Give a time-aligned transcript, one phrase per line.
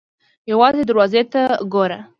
[0.51, 1.41] _يوازې دروازې ته
[1.73, 1.99] ګوره!